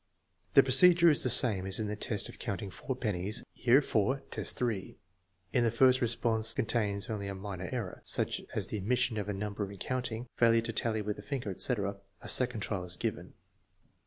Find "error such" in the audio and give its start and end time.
7.71-8.41